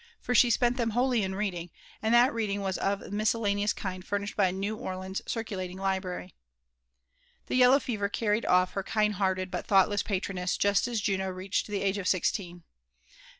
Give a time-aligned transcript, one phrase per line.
[0.19, 1.43] for she spent' Hlem wholly in feiHli<ig>
[2.01, 6.31] tfnd^ that reading was of the mtscoL^ AnieouB kind> furnished' By a« New Orleans ohrculating'libFBvy.
[7.45, 11.67] The yeHow ^ever earried* off her ]iind 4ieai>ted but Iheughtlesi^ patroness just as Juno reached
[11.67, 12.63] the age of sixteen.